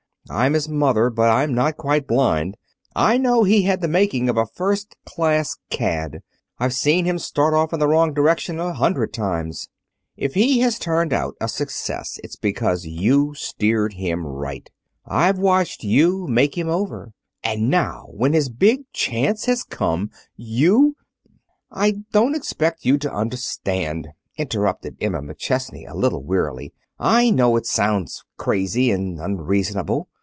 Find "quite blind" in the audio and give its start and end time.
1.75-2.55